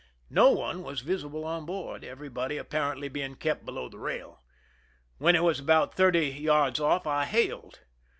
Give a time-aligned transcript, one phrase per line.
[0.31, 4.41] No one was visible on board, everybody apparently being kept below the rail.
[5.19, 7.81] When it was about thirty yards off I hailed.